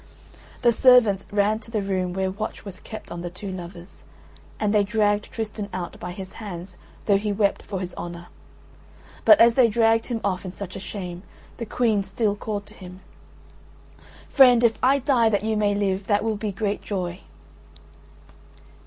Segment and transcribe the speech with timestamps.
[0.63, 4.03] The servants ran to the room where watch was kept on the two lovers;
[4.59, 8.25] and they dragged Tristan out by his hands though he wept for his honour;
[9.25, 11.21] but as they dragged him off in such a shame,
[11.57, 13.01] the Queen still called to him:
[14.27, 17.19] "Friend, if I die that you may live, that will be great joy."